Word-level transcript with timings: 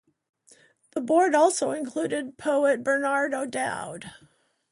The 0.95 1.01
board 1.01 1.35
also 1.35 1.73
included 1.73 2.35
poet 2.39 2.83
Bernard 2.83 3.35
O'Dowd. 3.35 4.11